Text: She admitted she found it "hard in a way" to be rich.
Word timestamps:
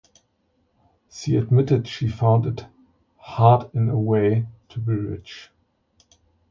She 1.11 1.35
admitted 1.35 1.87
she 1.87 2.07
found 2.07 2.47
it 2.47 2.65
"hard 3.19 3.69
in 3.75 3.87
a 3.87 3.99
way" 3.99 4.47
to 4.69 4.79
be 4.79 4.93
rich. 4.93 5.51